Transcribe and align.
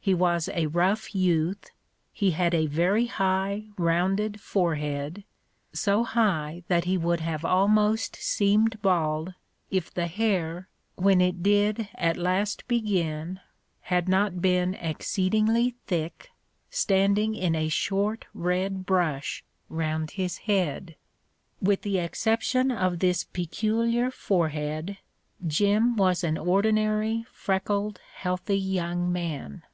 He 0.00 0.14
was 0.14 0.48
a 0.54 0.68
rough 0.68 1.14
youth; 1.14 1.70
he 2.14 2.30
had 2.30 2.54
a 2.54 2.64
very 2.66 3.04
high, 3.08 3.64
rounded 3.76 4.40
forehead, 4.40 5.22
so 5.74 6.02
high 6.02 6.62
that 6.66 6.84
he 6.84 6.96
would 6.96 7.20
have 7.20 7.44
almost 7.44 8.16
seemed 8.16 8.80
bald 8.80 9.34
if 9.70 9.92
the 9.92 10.06
hair, 10.06 10.66
when 10.94 11.20
it 11.20 11.42
did 11.42 11.90
at 11.94 12.16
last 12.16 12.66
begin, 12.66 13.40
had 13.82 14.08
not 14.08 14.40
been 14.40 14.72
exceedingly 14.76 15.74
thick, 15.86 16.30
standing 16.70 17.34
in 17.34 17.54
a 17.54 17.68
short 17.68 18.24
red 18.32 18.86
brush 18.86 19.44
round 19.68 20.12
his 20.12 20.38
head. 20.38 20.96
With 21.60 21.82
the 21.82 21.98
exception 21.98 22.72
of 22.72 23.00
this 23.00 23.24
peculiar 23.24 24.10
forehead, 24.10 24.96
Jim 25.46 25.96
was 25.96 26.24
an 26.24 26.38
ordinary 26.38 27.26
freckled, 27.30 28.00
healthy 28.14 28.56
young 28.58 29.12
man. 29.12 29.64